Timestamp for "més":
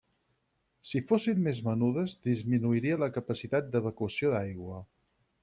1.47-1.59